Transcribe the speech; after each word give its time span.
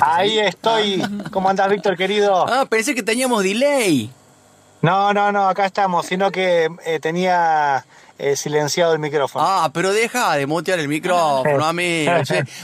Ahí 0.00 0.38
estoy. 0.38 1.02
¿Cómo 1.30 1.48
andás, 1.48 1.68
Víctor, 1.70 1.96
querido? 1.96 2.46
Ah, 2.48 2.66
pensé 2.68 2.94
que 2.94 3.02
teníamos 3.02 3.42
delay. 3.42 4.10
No, 4.82 5.12
no, 5.14 5.32
no, 5.32 5.48
acá 5.48 5.64
estamos, 5.64 6.04
sino 6.04 6.30
que 6.30 6.68
eh, 6.84 7.00
tenía 7.00 7.86
eh, 8.18 8.36
silenciado 8.36 8.92
el 8.92 8.98
micrófono. 8.98 9.42
Ah, 9.46 9.70
pero 9.72 9.92
deja 9.92 10.34
de 10.36 10.46
mutear 10.46 10.78
el 10.78 10.88
micrófono, 10.88 11.64
amigo. 11.64 12.12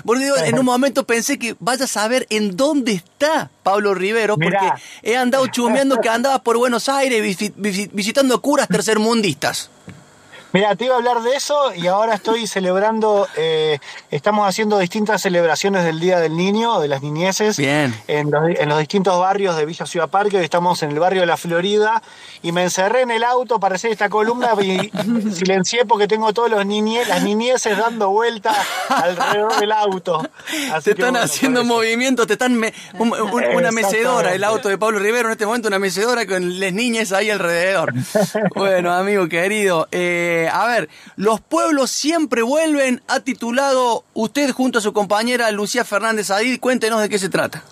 Porque 0.05 0.25
digo, 0.25 0.37
en 0.37 0.59
un 0.59 0.65
momento 0.67 1.05
pensé 1.05 1.39
que 1.39 1.57
vaya 1.61 1.85
a 1.87 1.89
saber 1.89 2.27
en 2.29 2.57
dónde 2.57 2.93
está 2.93 3.51
Pablo 3.63 3.95
Rivero, 3.95 4.35
porque 4.35 4.49
Mirá. 4.51 4.79
he 5.03 5.17
andado 5.17 5.47
chumeando 5.47 5.99
que 6.01 6.09
andaba 6.11 6.41
por 6.43 6.59
Buenos 6.59 6.89
Aires 6.91 7.23
visi- 7.23 7.55
visi- 7.57 7.89
visitando 7.93 8.41
curas 8.43 8.69
tercermundistas. 8.69 9.71
Mira, 10.53 10.75
te 10.75 10.87
iba 10.87 10.95
a 10.95 10.99
hablar 10.99 11.23
de 11.23 11.37
eso 11.37 11.73
y 11.75 11.87
ahora 11.87 12.15
estoy 12.15 12.47
celebrando, 12.49 13.29
eh, 13.37 13.79
estamos 14.11 14.49
haciendo 14.49 14.79
distintas 14.81 15.23
celebraciones 15.23 15.85
del 15.85 16.01
Día 16.01 16.19
del 16.19 16.37
Niño, 16.37 16.81
de 16.81 16.89
las 16.89 17.03
niñeces, 17.03 17.57
Bien. 17.57 17.95
En, 18.09 18.33
los, 18.33 18.43
en 18.59 18.69
los 18.69 18.79
distintos 18.81 19.17
barrios 19.21 19.57
de 19.57 19.65
Villa 19.65 19.87
Ciudad 19.87 20.09
Parque, 20.09 20.39
hoy 20.39 20.45
estamos 20.45 20.83
en 20.83 20.91
el 20.91 20.99
barrio 20.99 21.21
de 21.21 21.27
La 21.27 21.37
Florida 21.37 22.03
y 22.43 22.51
me 22.51 22.65
encerré 22.65 23.03
en 23.03 23.13
el 23.13 23.23
auto 23.23 23.61
para 23.61 23.77
hacer 23.77 23.93
esta 23.93 24.09
columna 24.09 24.51
y 24.61 24.91
silencié 25.35 25.85
porque 25.85 26.09
tengo 26.09 26.33
todos 26.33 26.51
los 26.51 26.67
niñe, 26.67 27.05
las 27.07 27.23
niñeces 27.23 27.79
dando 27.79 28.11
vueltas 28.11 28.57
alrededor 28.89 29.57
del 29.61 29.71
auto. 29.73 30.21
Así 30.73 30.85
Te 30.87 30.91
están 30.91 31.13
bueno, 31.13 31.21
haciendo 31.21 31.65
movimientos, 31.65 32.27
te 32.27 32.33
están 32.33 32.55
me- 32.55 32.75
un- 32.99 33.13
un- 33.13 33.45
una 33.55 33.71
mecedora, 33.71 34.35
el 34.35 34.43
auto 34.43 34.69
de 34.69 34.79
Pablo 34.79 34.99
Rivero 34.99 35.29
en 35.29 35.33
este 35.33 35.47
momento, 35.47 35.69
una 35.69 35.79
mecedora 35.79 36.27
con 36.27 36.59
las 36.59 36.73
niñas 36.73 37.13
ahí 37.13 37.31
alrededor. 37.31 37.93
Bueno, 38.55 38.93
amigo 38.93 39.29
querido, 39.29 39.87
eh, 39.93 40.40
a 40.49 40.67
ver, 40.67 40.89
los 41.17 41.41
pueblos 41.41 41.91
siempre 41.91 42.43
vuelven, 42.43 43.03
ha 43.09 43.21
titulado 43.21 44.05
usted 44.15 44.51
junto 44.51 44.79
a 44.79 44.83
su 44.83 44.93
compañera 44.93 45.51
Lucía 45.51 45.85
Fernández 45.85 46.31
Adid, 46.31 46.61
cuéntenos 46.61 47.01
de 47.01 47.09
qué 47.09 47.19
se 47.19 47.29
trata. 47.29 47.63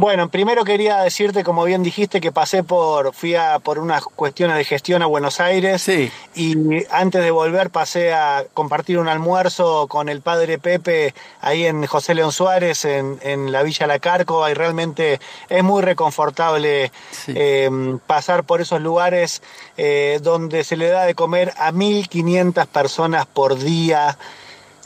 Bueno, 0.00 0.30
primero 0.30 0.64
quería 0.64 1.02
decirte, 1.02 1.44
como 1.44 1.62
bien 1.64 1.82
dijiste, 1.82 2.22
que 2.22 2.32
pasé 2.32 2.64
por, 2.64 3.12
fui 3.14 3.34
a, 3.34 3.58
por 3.58 3.78
unas 3.78 4.02
cuestiones 4.02 4.56
de 4.56 4.64
gestión 4.64 5.02
a 5.02 5.06
Buenos 5.06 5.40
Aires 5.40 5.82
Sí. 5.82 6.10
y 6.34 6.56
antes 6.90 7.22
de 7.22 7.30
volver 7.30 7.68
pasé 7.68 8.14
a 8.14 8.46
compartir 8.54 8.98
un 8.98 9.08
almuerzo 9.08 9.88
con 9.88 10.08
el 10.08 10.22
padre 10.22 10.56
Pepe 10.58 11.12
ahí 11.42 11.66
en 11.66 11.84
José 11.84 12.14
León 12.14 12.32
Suárez, 12.32 12.86
en, 12.86 13.18
en 13.22 13.52
la 13.52 13.62
Villa 13.62 13.86
La 13.86 13.98
Cárcova 13.98 14.50
y 14.50 14.54
realmente 14.54 15.20
es 15.50 15.62
muy 15.62 15.82
reconfortable 15.82 16.90
Sí. 17.10 17.34
eh, 17.36 17.68
pasar 18.06 18.44
por 18.44 18.62
esos 18.62 18.80
lugares 18.80 19.42
eh, 19.76 20.18
donde 20.22 20.64
se 20.64 20.78
le 20.78 20.88
da 20.88 21.04
de 21.04 21.14
comer 21.14 21.52
a 21.58 21.72
1.500 21.72 22.66
personas 22.68 23.26
por 23.26 23.58
día. 23.58 24.16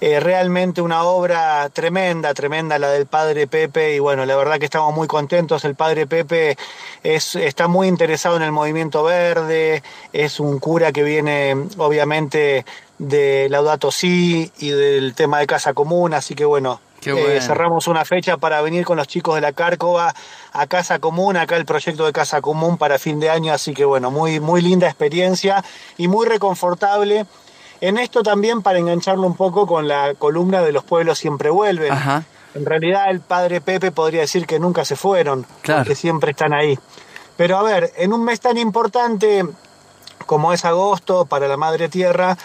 Eh, 0.00 0.18
realmente 0.20 0.82
una 0.82 1.04
obra 1.04 1.70
tremenda, 1.70 2.34
tremenda 2.34 2.78
la 2.78 2.90
del 2.90 3.06
padre 3.06 3.46
Pepe 3.46 3.94
y 3.94 4.00
bueno, 4.00 4.26
la 4.26 4.36
verdad 4.36 4.58
que 4.58 4.64
estamos 4.64 4.94
muy 4.94 5.06
contentos. 5.06 5.64
El 5.64 5.76
padre 5.76 6.06
Pepe 6.06 6.56
es, 7.02 7.36
está 7.36 7.68
muy 7.68 7.86
interesado 7.86 8.36
en 8.36 8.42
el 8.42 8.52
movimiento 8.52 9.04
verde, 9.04 9.82
es 10.12 10.40
un 10.40 10.58
cura 10.58 10.92
que 10.92 11.04
viene 11.04 11.56
obviamente 11.78 12.66
de 12.98 13.48
Laudato 13.48 13.90
Si 13.90 14.50
y 14.58 14.70
del 14.70 15.14
tema 15.14 15.38
de 15.38 15.46
Casa 15.46 15.74
Común, 15.74 16.12
así 16.12 16.34
que 16.34 16.44
bueno, 16.44 16.80
eh, 17.06 17.40
cerramos 17.40 17.86
una 17.86 18.04
fecha 18.04 18.36
para 18.36 18.62
venir 18.62 18.84
con 18.84 18.96
los 18.96 19.06
chicos 19.06 19.34
de 19.34 19.40
la 19.40 19.52
Cárcova 19.52 20.14
a 20.52 20.66
Casa 20.66 20.98
Común, 20.98 21.36
acá 21.36 21.56
el 21.56 21.66
proyecto 21.66 22.06
de 22.06 22.12
Casa 22.12 22.40
Común 22.40 22.78
para 22.78 22.98
fin 22.98 23.20
de 23.20 23.30
año, 23.30 23.52
así 23.52 23.74
que 23.74 23.84
bueno, 23.84 24.10
muy, 24.10 24.40
muy 24.40 24.62
linda 24.62 24.86
experiencia 24.86 25.64
y 25.96 26.08
muy 26.08 26.26
reconfortable. 26.26 27.26
En 27.86 27.98
esto 27.98 28.22
también 28.22 28.62
para 28.62 28.78
engancharlo 28.78 29.26
un 29.26 29.36
poco 29.36 29.66
con 29.66 29.86
la 29.88 30.14
columna 30.14 30.62
de 30.62 30.72
los 30.72 30.84
pueblos 30.84 31.18
siempre 31.18 31.50
vuelven. 31.50 31.92
Ajá. 31.92 32.24
En 32.54 32.64
realidad 32.64 33.10
el 33.10 33.20
padre 33.20 33.60
Pepe 33.60 33.90
podría 33.92 34.20
decir 34.22 34.46
que 34.46 34.58
nunca 34.58 34.84
se 34.84 34.96
fueron, 34.96 35.44
Claro. 35.62 35.80
porque 35.82 35.94
siempre 35.94 36.30
están 36.30 36.54
ahí. 36.54 36.78
Pero 37.36 37.58
a 37.58 37.62
ver, 37.62 37.92
en 37.96 38.12
un 38.12 38.24
mes 38.24 38.40
tan 38.40 38.56
importante 38.58 39.44
como 40.26 40.52
es 40.52 40.64
agosto 40.64 41.26
para 41.26 41.48
la 41.48 41.56
Madre 41.56 41.88
Tierra, 41.88 42.38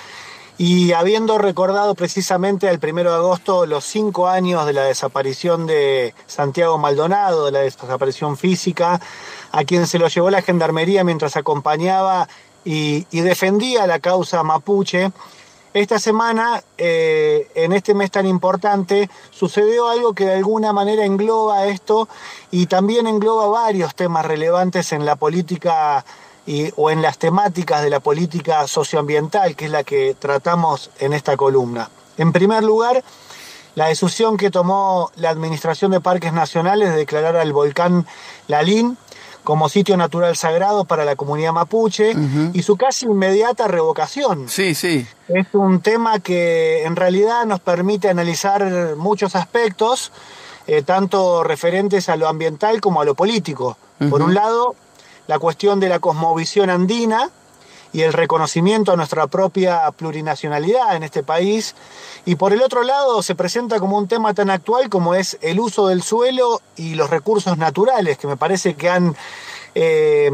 y 0.57 0.91
habiendo 0.91 1.37
recordado 1.37 1.95
precisamente 1.95 2.67
el 2.67 2.79
primero 2.79 3.11
de 3.11 3.17
agosto 3.17 3.65
los 3.65 3.85
cinco 3.85 4.27
años 4.27 4.65
de 4.65 4.73
la 4.73 4.83
desaparición 4.83 5.65
de 5.67 6.13
Santiago 6.27 6.77
Maldonado, 6.77 7.45
de 7.45 7.51
la 7.53 7.59
desaparición 7.59 8.35
física, 8.35 8.99
a 9.53 9.63
quien 9.63 9.87
se 9.87 9.99
lo 9.99 10.09
llevó 10.09 10.29
la 10.29 10.41
gendarmería 10.41 11.05
mientras 11.05 11.37
acompañaba 11.37 12.27
y, 12.71 13.21
defendía 13.21 13.87
la 13.87 13.97
causa 13.97 14.43
mapuche, 14.43 15.11
esta 15.73 15.97
semana, 15.97 16.63
eh, 16.77 17.49
en 17.55 17.73
este 17.73 17.95
mes 17.95 18.11
tan 18.11 18.27
importante, 18.27 19.09
sucedió 19.31 19.87
algo 19.87 20.13
que 20.13 20.25
de 20.25 20.35
alguna 20.35 20.71
manera 20.71 21.03
engloba 21.03 21.65
esto 21.65 22.07
y 22.51 22.67
también 22.67 23.07
engloba 23.07 23.47
varios 23.47 23.95
temas 23.95 24.25
relevantes 24.25 24.91
en 24.93 25.03
la 25.05 25.15
política 25.15 26.05
o 26.77 26.89
en 26.89 27.03
las 27.03 27.19
temáticas 27.19 27.83
de 27.83 27.91
la 27.91 27.99
política 27.99 28.67
socioambiental, 28.67 29.55
que 29.55 29.65
es 29.65 29.71
la 29.71 29.83
que 29.83 30.15
tratamos 30.17 30.89
en 30.99 31.13
esta 31.13 31.37
columna. 31.37 31.91
En 32.17 32.31
primer 32.31 32.63
lugar, 32.63 33.03
la 33.75 33.87
decisión 33.87 34.35
que 34.35 34.49
tomó 34.49 35.11
la 35.15 35.29
Administración 35.29 35.91
de 35.91 36.01
Parques 36.01 36.33
Nacionales 36.33 36.89
de 36.89 36.97
declarar 36.97 37.35
al 37.35 37.53
volcán 37.53 38.07
Lalín 38.47 38.97
como 39.49 39.67
sitio 39.67 39.97
natural 39.97 40.35
sagrado 40.35 40.85
para 40.85 41.05
la 41.05 41.15
comunidad 41.15 41.53
mapuche 41.53 42.13
y 42.53 42.61
su 42.61 42.77
casi 42.77 43.07
inmediata 43.07 43.67
revocación. 43.67 44.47
Sí, 44.47 44.75
sí. 44.75 45.07
Es 45.27 45.47
un 45.53 45.81
tema 45.81 46.19
que 46.19 46.83
en 46.83 46.95
realidad 46.95 47.47
nos 47.47 47.59
permite 47.59 48.09
analizar 48.09 48.95
muchos 48.95 49.35
aspectos, 49.35 50.11
eh, 50.67 50.83
tanto 50.83 51.43
referentes 51.43 52.09
a 52.09 52.15
lo 52.15 52.27
ambiental 52.27 52.79
como 52.79 53.01
a 53.01 53.05
lo 53.05 53.15
político. 53.15 53.75
Por 54.11 54.21
un 54.21 54.35
lado, 54.35 54.75
la 55.25 55.39
cuestión 55.39 55.79
de 55.79 55.89
la 55.89 55.97
cosmovisión 55.97 56.69
andina 56.69 57.31
y 57.91 58.01
el 58.01 58.13
reconocimiento 58.13 58.91
a 58.91 58.95
nuestra 58.95 59.27
propia 59.27 59.89
plurinacionalidad 59.91 60.95
en 60.95 61.03
este 61.03 61.23
país. 61.23 61.75
Y 62.25 62.35
por 62.35 62.53
el 62.53 62.61
otro 62.61 62.83
lado, 62.83 63.21
se 63.23 63.35
presenta 63.35 63.79
como 63.79 63.97
un 63.97 64.07
tema 64.07 64.33
tan 64.33 64.49
actual 64.49 64.89
como 64.89 65.15
es 65.15 65.37
el 65.41 65.59
uso 65.59 65.87
del 65.87 66.03
suelo 66.03 66.61
y 66.75 66.95
los 66.95 67.09
recursos 67.09 67.57
naturales, 67.57 68.17
que 68.17 68.27
me 68.27 68.37
parece 68.37 68.75
que 68.75 68.89
han 68.89 69.15
eh, 69.75 70.31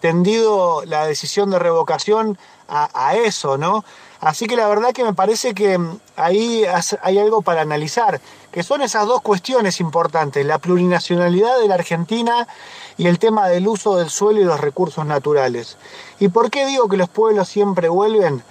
tendido 0.00 0.84
la 0.84 1.06
decisión 1.06 1.50
de 1.50 1.58
revocación 1.58 2.38
a, 2.68 2.88
a 2.92 3.16
eso, 3.16 3.58
¿no? 3.58 3.84
Así 4.20 4.46
que 4.46 4.56
la 4.56 4.66
verdad 4.68 4.92
que 4.92 5.04
me 5.04 5.14
parece 5.14 5.54
que 5.54 5.78
mm, 5.78 5.98
ahí 6.16 6.64
hay 7.02 7.18
algo 7.18 7.42
para 7.42 7.60
analizar, 7.62 8.20
que 8.50 8.62
son 8.62 8.82
esas 8.82 9.06
dos 9.06 9.22
cuestiones 9.22 9.80
importantes, 9.80 10.44
la 10.44 10.58
plurinacionalidad 10.58 11.58
de 11.58 11.68
la 11.68 11.74
Argentina 11.74 12.48
y 12.96 13.06
el 13.06 13.18
tema 13.18 13.48
del 13.48 13.68
uso 13.68 13.96
del 13.96 14.10
suelo 14.10 14.40
y 14.40 14.44
los 14.44 14.60
recursos 14.60 15.06
naturales. 15.06 15.76
¿Y 16.18 16.28
por 16.28 16.50
qué 16.50 16.66
digo 16.66 16.88
que 16.88 16.96
los 16.96 17.08
pueblos 17.08 17.48
siempre 17.48 17.88
vuelven? 17.88 18.42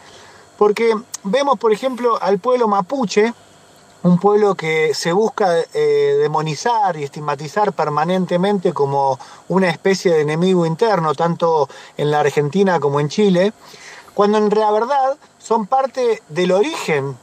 Porque 0.57 0.95
vemos, 1.23 1.59
por 1.59 1.73
ejemplo, 1.73 2.17
al 2.21 2.39
pueblo 2.39 2.67
mapuche, 2.67 3.33
un 4.03 4.19
pueblo 4.19 4.55
que 4.55 4.93
se 4.93 5.11
busca 5.11 5.59
eh, 5.73 6.17
demonizar 6.21 6.95
y 6.95 7.03
estigmatizar 7.03 7.73
permanentemente 7.73 8.71
como 8.71 9.19
una 9.49 9.69
especie 9.69 10.13
de 10.13 10.21
enemigo 10.21 10.65
interno, 10.65 11.13
tanto 11.13 11.67
en 11.97 12.11
la 12.11 12.21
Argentina 12.21 12.79
como 12.79 12.99
en 12.99 13.09
Chile, 13.09 13.53
cuando 14.13 14.37
en 14.37 14.49
verdad 14.49 15.17
son 15.47 15.65
parte 15.65 16.21
del 16.27 16.51
origen 16.51 17.17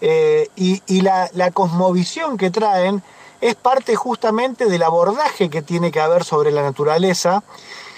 eh, 0.00 0.48
y, 0.56 0.82
y 0.86 1.02
la, 1.02 1.28
la 1.34 1.50
cosmovisión 1.50 2.38
que 2.38 2.50
traen 2.50 3.02
es 3.42 3.54
parte 3.54 3.96
justamente 3.96 4.64
del 4.64 4.82
abordaje 4.82 5.50
que 5.50 5.60
tiene 5.60 5.90
que 5.90 6.00
haber 6.00 6.24
sobre 6.24 6.52
la 6.52 6.62
naturaleza, 6.62 7.42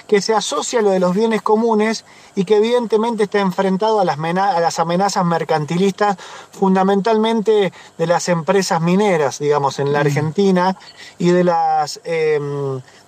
que 0.09 0.21
se 0.21 0.35
asocia 0.35 0.81
a 0.81 0.83
lo 0.83 0.91
de 0.91 0.99
los 0.99 1.15
bienes 1.15 1.43
comunes 1.43 2.05
y 2.35 2.45
que 2.45 2.57
evidentemente 2.57 3.25
está 3.25 3.39
enfrentado 3.39 4.01
a 4.01 4.05
las, 4.05 4.19
mena- 4.19 4.51
a 4.57 4.61
las 4.61 4.81
amenazas 4.81 5.25
mercantilistas, 5.25 6.17
fundamentalmente 6.51 7.73
de 7.99 8.07
las 8.07 8.29
empresas 8.29 8.81
mineras, 8.81 9.39
digamos, 9.39 9.79
en 9.79 9.93
la 9.93 10.01
Argentina, 10.01 10.77
y 11.19 11.29
de, 11.31 11.45
las, 11.45 12.01
eh, 12.03 12.41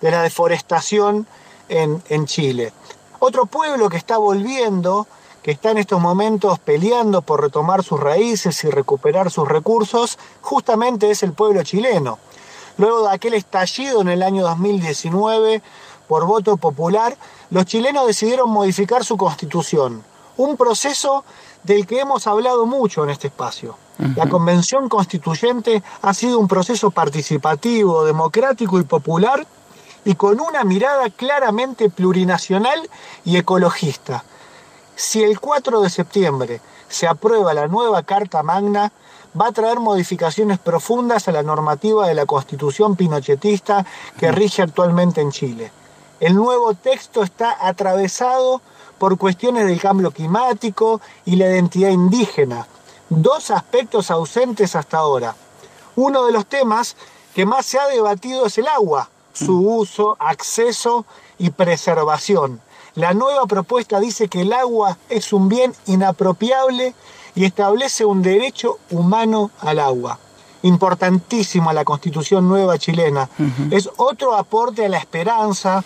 de 0.00 0.10
la 0.10 0.22
deforestación 0.22 1.26
en, 1.68 2.00
en 2.08 2.26
Chile. 2.26 2.72
Otro 3.18 3.46
pueblo 3.46 3.88
que 3.88 3.96
está 3.96 4.18
volviendo, 4.18 5.06
que 5.42 5.50
está 5.50 5.70
en 5.70 5.78
estos 5.78 6.00
momentos 6.00 6.58
peleando 6.58 7.22
por 7.22 7.40
retomar 7.40 7.82
sus 7.82 7.98
raíces 8.00 8.62
y 8.64 8.70
recuperar 8.70 9.30
sus 9.30 9.48
recursos, 9.48 10.18
justamente 10.40 11.10
es 11.10 11.22
el 11.22 11.32
pueblo 11.32 11.62
chileno. 11.62 12.18
luego 12.76 13.08
de 13.08 13.14
aquel 13.14 13.34
estallido 13.34 14.00
en 14.00 14.08
el 14.08 14.22
año 14.22 14.42
2019 14.42 15.62
por 16.08 16.26
voto 16.26 16.56
popular, 16.56 17.16
los 17.50 17.66
chilenos 17.66 18.06
decidieron 18.06 18.50
modificar 18.50 19.04
su 19.04 19.16
constitución, 19.16 20.02
un 20.36 20.56
proceso 20.56 21.24
del 21.62 21.86
que 21.86 22.00
hemos 22.00 22.26
hablado 22.26 22.66
mucho 22.66 23.04
en 23.04 23.10
este 23.10 23.28
espacio. 23.28 23.76
La 24.16 24.28
convención 24.30 24.88
constituyente 24.88 25.82
ha 26.00 26.14
sido 26.14 26.38
un 26.38 26.48
proceso 26.48 26.90
participativo, 26.90 28.04
democrático 28.04 28.80
y 28.80 28.84
popular 28.84 29.46
y 30.06 30.14
con 30.14 30.40
una 30.40 30.64
mirada 30.64 31.10
claramente 31.10 31.90
plurinacional 31.90 32.88
y 33.26 33.36
ecologista. 33.36 34.24
Si 35.02 35.22
el 35.22 35.40
4 35.40 35.80
de 35.80 35.88
septiembre 35.88 36.60
se 36.90 37.08
aprueba 37.08 37.54
la 37.54 37.68
nueva 37.68 38.02
Carta 38.02 38.42
Magna, 38.42 38.92
va 39.40 39.46
a 39.46 39.52
traer 39.52 39.80
modificaciones 39.80 40.58
profundas 40.58 41.26
a 41.26 41.32
la 41.32 41.42
normativa 41.42 42.06
de 42.06 42.12
la 42.12 42.26
constitución 42.26 42.96
pinochetista 42.96 43.86
que 44.18 44.30
rige 44.30 44.60
actualmente 44.60 45.22
en 45.22 45.30
Chile. 45.30 45.72
El 46.20 46.34
nuevo 46.34 46.74
texto 46.74 47.22
está 47.22 47.66
atravesado 47.66 48.60
por 48.98 49.16
cuestiones 49.16 49.66
del 49.66 49.80
cambio 49.80 50.10
climático 50.10 51.00
y 51.24 51.36
la 51.36 51.46
identidad 51.46 51.88
indígena, 51.88 52.66
dos 53.08 53.50
aspectos 53.50 54.10
ausentes 54.10 54.76
hasta 54.76 54.98
ahora. 54.98 55.34
Uno 55.96 56.26
de 56.26 56.32
los 56.32 56.44
temas 56.44 56.94
que 57.34 57.46
más 57.46 57.64
se 57.64 57.78
ha 57.78 57.86
debatido 57.86 58.44
es 58.44 58.58
el 58.58 58.68
agua, 58.68 59.08
su 59.32 59.66
uso, 59.66 60.18
acceso 60.20 61.06
y 61.38 61.48
preservación. 61.48 62.60
La 62.94 63.14
nueva 63.14 63.46
propuesta 63.46 64.00
dice 64.00 64.28
que 64.28 64.42
el 64.42 64.52
agua 64.52 64.98
es 65.08 65.32
un 65.32 65.48
bien 65.48 65.72
inapropiable 65.86 66.94
y 67.34 67.44
establece 67.44 68.04
un 68.04 68.22
derecho 68.22 68.78
humano 68.90 69.50
al 69.60 69.78
agua. 69.78 70.18
Importantísima 70.62 71.72
la 71.72 71.84
constitución 71.84 72.48
nueva 72.48 72.78
chilena. 72.78 73.28
Es 73.70 73.88
otro 73.96 74.34
aporte 74.34 74.84
a 74.84 74.88
la 74.88 74.98
esperanza, 74.98 75.84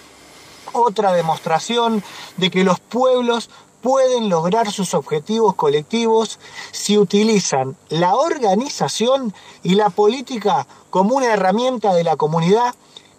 otra 0.72 1.12
demostración 1.12 2.02
de 2.36 2.50
que 2.50 2.64
los 2.64 2.80
pueblos 2.80 3.50
pueden 3.82 4.30
lograr 4.30 4.72
sus 4.72 4.94
objetivos 4.94 5.54
colectivos 5.54 6.40
si 6.72 6.96
utilizan 6.96 7.76
la 7.90 8.14
organización 8.16 9.34
y 9.62 9.74
la 9.74 9.90
política 9.90 10.66
como 10.88 11.16
una 11.16 11.34
herramienta 11.34 11.92
de 11.92 12.02
la 12.02 12.16
comunidad 12.16 12.74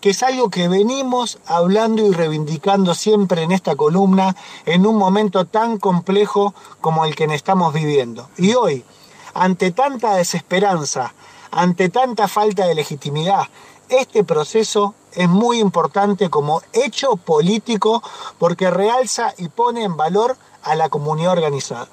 que 0.05 0.11
es 0.11 0.21
algo 0.21 0.51
que 0.51 0.67
venimos 0.67 1.39
hablando 1.47 2.05
y 2.05 2.11
reivindicando 2.11 2.93
siempre 2.93 3.41
en 3.41 3.51
esta 3.51 3.75
columna 3.75 4.35
en 4.67 4.85
un 4.85 4.97
momento 4.97 5.45
tan 5.45 5.79
complejo 5.79 6.53
como 6.79 7.05
el 7.05 7.15
que 7.15 7.23
estamos 7.23 7.73
viviendo. 7.73 8.29
Y 8.37 8.53
hoy, 8.53 8.85
ante 9.33 9.71
tanta 9.71 10.13
desesperanza, 10.13 11.15
ante 11.49 11.89
tanta 11.89 12.27
falta 12.27 12.67
de 12.67 12.75
legitimidad, 12.75 13.45
este 13.89 14.23
proceso 14.23 14.93
es 15.11 15.27
muy 15.27 15.57
importante 15.59 16.29
como 16.29 16.61
hecho 16.71 17.15
político 17.15 18.03
porque 18.37 18.69
realza 18.69 19.33
y 19.39 19.47
pone 19.47 19.85
en 19.85 19.97
valor 19.97 20.37
a 20.61 20.75
la 20.75 20.89
comunidad 20.89 21.31
organizada. 21.31 21.87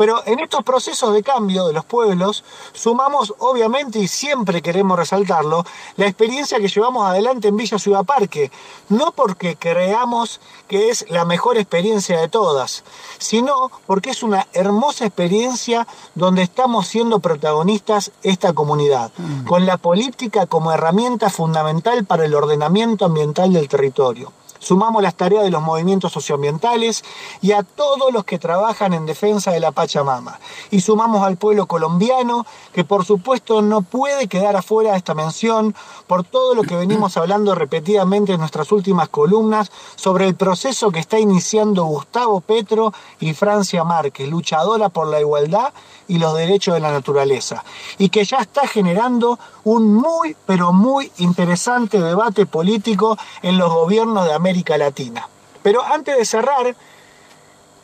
Pero 0.00 0.22
en 0.24 0.40
estos 0.40 0.64
procesos 0.64 1.12
de 1.12 1.22
cambio 1.22 1.66
de 1.66 1.74
los 1.74 1.84
pueblos 1.84 2.42
sumamos 2.72 3.34
obviamente 3.38 3.98
y 3.98 4.08
siempre 4.08 4.62
queremos 4.62 4.98
resaltarlo 4.98 5.62
la 5.96 6.06
experiencia 6.06 6.58
que 6.58 6.68
llevamos 6.68 7.06
adelante 7.06 7.48
en 7.48 7.58
Villa 7.58 7.78
Ciudad 7.78 8.06
Parque, 8.06 8.50
no 8.88 9.12
porque 9.12 9.56
creamos 9.56 10.40
que 10.68 10.88
es 10.88 11.04
la 11.10 11.26
mejor 11.26 11.58
experiencia 11.58 12.18
de 12.18 12.30
todas, 12.30 12.82
sino 13.18 13.70
porque 13.86 14.08
es 14.08 14.22
una 14.22 14.46
hermosa 14.54 15.04
experiencia 15.04 15.86
donde 16.14 16.44
estamos 16.44 16.86
siendo 16.86 17.18
protagonistas 17.18 18.10
esta 18.22 18.54
comunidad, 18.54 19.12
mm. 19.18 19.44
con 19.44 19.66
la 19.66 19.76
política 19.76 20.46
como 20.46 20.72
herramienta 20.72 21.28
fundamental 21.28 22.06
para 22.06 22.24
el 22.24 22.34
ordenamiento 22.34 23.04
ambiental 23.04 23.52
del 23.52 23.68
territorio. 23.68 24.32
Sumamos 24.60 25.02
las 25.02 25.14
tareas 25.14 25.42
de 25.42 25.50
los 25.50 25.62
movimientos 25.62 26.12
socioambientales 26.12 27.02
y 27.40 27.52
a 27.52 27.62
todos 27.62 28.12
los 28.12 28.24
que 28.24 28.38
trabajan 28.38 28.92
en 28.92 29.06
defensa 29.06 29.50
de 29.50 29.58
la 29.58 29.72
Pachamama. 29.72 30.38
Y 30.70 30.82
sumamos 30.82 31.26
al 31.26 31.38
pueblo 31.38 31.66
colombiano, 31.66 32.46
que 32.72 32.84
por 32.84 33.06
supuesto 33.06 33.62
no 33.62 33.80
puede 33.80 34.28
quedar 34.28 34.56
afuera 34.56 34.92
de 34.92 34.98
esta 34.98 35.14
mención 35.14 35.74
por 36.06 36.24
todo 36.24 36.54
lo 36.54 36.62
que 36.62 36.76
venimos 36.76 37.16
hablando 37.16 37.54
repetidamente 37.54 38.34
en 38.34 38.40
nuestras 38.40 38.70
últimas 38.70 39.08
columnas 39.08 39.72
sobre 39.96 40.26
el 40.26 40.34
proceso 40.34 40.90
que 40.90 41.00
está 41.00 41.18
iniciando 41.18 41.84
Gustavo 41.84 42.42
Petro 42.42 42.92
y 43.18 43.32
Francia 43.32 43.82
Márquez, 43.82 44.28
luchadora 44.28 44.90
por 44.90 45.06
la 45.06 45.20
igualdad 45.20 45.72
y 46.06 46.18
los 46.18 46.36
derechos 46.36 46.74
de 46.74 46.80
la 46.80 46.90
naturaleza, 46.90 47.64
y 47.96 48.08
que 48.08 48.24
ya 48.24 48.38
está 48.38 48.66
generando 48.66 49.38
un 49.62 49.94
muy, 49.94 50.36
pero 50.44 50.72
muy 50.72 51.10
interesante 51.18 52.00
debate 52.00 52.46
político 52.46 53.16
en 53.42 53.58
los 53.58 53.72
gobiernos 53.72 54.24
de 54.24 54.32
América 54.32 54.49
Latina. 54.78 55.28
Pero 55.62 55.82
antes 55.84 56.16
de 56.16 56.24
cerrar, 56.24 56.74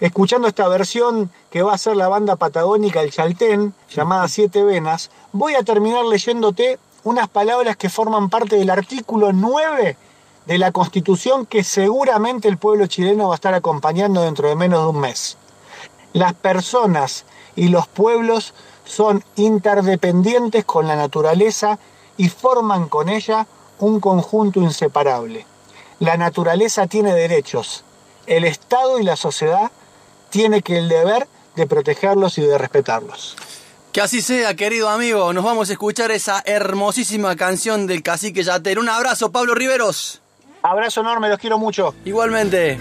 escuchando 0.00 0.48
esta 0.48 0.68
versión 0.68 1.30
que 1.50 1.62
va 1.62 1.74
a 1.74 1.78
ser 1.78 1.96
la 1.96 2.08
banda 2.08 2.36
patagónica 2.36 3.02
El 3.02 3.12
Chaltén, 3.12 3.74
llamada 3.90 4.28
Siete 4.28 4.62
Venas, 4.62 5.10
voy 5.32 5.54
a 5.54 5.62
terminar 5.62 6.04
leyéndote 6.04 6.78
unas 7.04 7.28
palabras 7.28 7.76
que 7.76 7.88
forman 7.88 8.30
parte 8.30 8.56
del 8.56 8.70
artículo 8.70 9.32
9 9.32 9.96
de 10.46 10.58
la 10.58 10.72
Constitución 10.72 11.46
que 11.46 11.64
seguramente 11.64 12.48
el 12.48 12.58
pueblo 12.58 12.86
chileno 12.86 13.28
va 13.28 13.34
a 13.34 13.36
estar 13.36 13.54
acompañando 13.54 14.22
dentro 14.22 14.48
de 14.48 14.56
menos 14.56 14.82
de 14.82 14.88
un 14.88 15.00
mes. 15.00 15.36
Las 16.12 16.34
personas 16.34 17.24
y 17.56 17.68
los 17.68 17.86
pueblos 17.86 18.54
son 18.84 19.22
interdependientes 19.36 20.64
con 20.64 20.86
la 20.86 20.96
naturaleza 20.96 21.78
y 22.16 22.28
forman 22.28 22.88
con 22.88 23.08
ella 23.08 23.46
un 23.78 24.00
conjunto 24.00 24.60
inseparable. 24.60 25.44
La 25.98 26.16
naturaleza 26.16 26.86
tiene 26.86 27.14
derechos, 27.14 27.84
el 28.26 28.44
Estado 28.44 28.98
y 28.98 29.02
la 29.02 29.16
sociedad 29.16 29.70
tienen 30.30 30.60
que 30.60 30.78
el 30.78 30.88
deber 30.88 31.26
de 31.54 31.66
protegerlos 31.66 32.38
y 32.38 32.42
de 32.42 32.58
respetarlos. 32.58 33.36
Que 33.92 34.02
así 34.02 34.20
sea, 34.20 34.54
querido 34.54 34.90
amigo. 34.90 35.32
Nos 35.32 35.42
vamos 35.42 35.70
a 35.70 35.72
escuchar 35.72 36.10
esa 36.10 36.42
hermosísima 36.44 37.34
canción 37.34 37.86
del 37.86 38.02
cacique 38.02 38.42
Yater. 38.42 38.78
Un 38.78 38.90
abrazo, 38.90 39.32
Pablo 39.32 39.54
Riveros. 39.54 40.20
Abrazo 40.62 41.00
enorme, 41.00 41.30
los 41.30 41.38
quiero 41.38 41.58
mucho. 41.58 41.94
Igualmente. 42.04 42.78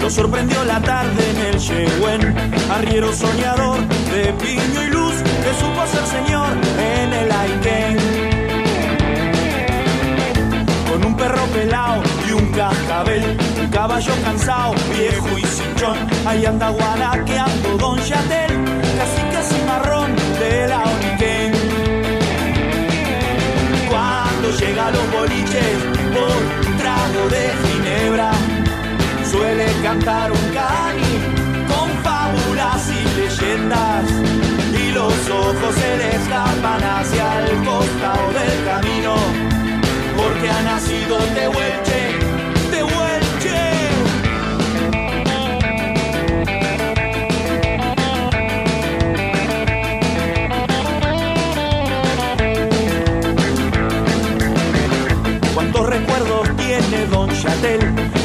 Lo 0.00 0.10
sorprendió 0.10 0.64
la 0.64 0.80
tarde 0.80 1.30
en 1.30 1.54
el 1.54 1.58
Yehuen, 1.58 2.34
arriero 2.70 3.12
soñador 3.12 3.78
de 4.12 4.32
piño 4.34 4.82
y 4.82 4.90
luz, 4.90 5.14
que 5.14 5.54
supo 5.60 5.86
ser 5.86 6.06
señor 6.06 6.48
en 6.78 7.12
el 7.12 7.30
Aitén. 7.30 7.96
Con 10.90 11.04
un 11.04 11.16
perro 11.16 11.44
pelado 11.46 12.02
y 12.28 12.32
un 12.32 12.46
cascabel, 12.52 13.36
un 13.60 13.68
caballo 13.68 14.12
cansado, 14.24 14.74
viejo 14.96 15.38
y 15.38 15.42
cinchón, 15.42 15.98
ahí 16.26 16.44
anda 16.44 16.70
guaraqueando 16.70 17.76
Don 17.78 17.98
Chatel, 18.00 18.64
casi 18.98 19.22
casi 19.32 19.54
marrón 19.66 20.16
de 20.40 20.68
la 20.68 20.82
Oniquén. 20.82 21.52
Cuando 23.88 24.50
llega 24.50 24.90
los 24.90 25.10
boliches 25.12 25.76
por 26.12 26.70
un 26.70 26.76
trago 26.76 27.28
de 27.28 27.52
ginebra, 27.62 28.30
suele 29.30 29.66
cantar 29.82 30.30
un 30.30 30.48
cani 30.54 31.66
con 31.68 31.88
fábulas 32.04 32.88
y 32.90 33.18
leyendas 33.18 34.04
y 34.72 34.92
los 34.92 35.12
ojos 35.30 35.74
se 35.74 35.96
le 35.96 36.16
hacia 36.98 37.46
el 37.46 37.64
costado 37.64 38.32
del 38.32 38.64
camino 38.64 39.14
porque 40.16 40.48
ha 40.48 40.62
nacido 40.62 41.18
Tehuelche, 41.34 42.18
Tehuelche. 42.70 43.66
¿Cuántos 55.54 55.86
recuerdos 55.86 56.56
tiene 56.56 57.06
Don 57.10 57.28
Chatel? 57.30 58.15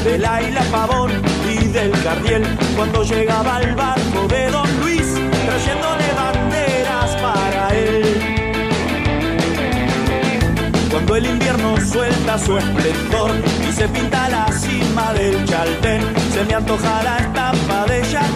De 0.41 0.51
la 0.51 0.59
isla 0.59 0.61
Pavón 0.71 1.11
y 1.49 1.67
del 1.67 1.91
Cardiel, 2.03 2.43
cuando 2.75 3.03
llegaba 3.03 3.57
al 3.57 3.75
barco 3.75 4.27
de 4.27 4.49
Don 4.49 4.79
Luis, 4.81 5.05
trayéndole 5.45 6.13
banderas 6.15 7.15
para 7.21 7.69
él. 7.75 8.03
Cuando 10.89 11.15
el 11.15 11.25
invierno 11.25 11.77
suelta 11.81 12.37
su 12.37 12.57
esplendor 12.57 13.31
y 13.67 13.71
se 13.71 13.87
pinta 13.89 14.29
la 14.29 14.51
cima 14.51 15.13
del 15.13 15.45
Chaltén, 15.45 16.01
se 16.33 16.43
me 16.45 16.53
antoja 16.55 17.03
la 17.03 17.17
estampa 17.17 17.85
de 17.85 18.01
Chatel, 18.11 18.30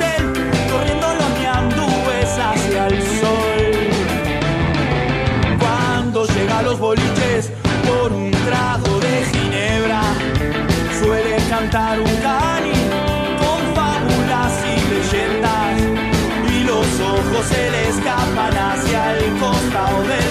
al 19.75 20.24